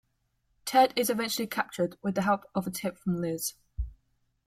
Ted 0.65 0.93
is 0.95 1.11
eventually 1.11 1.45
captured 1.45 1.95
with 2.01 2.15
the 2.15 2.23
help 2.23 2.45
of 2.55 2.65
a 2.65 2.71
tip 2.71 2.97
from 2.97 3.17
Liz. 3.17 3.53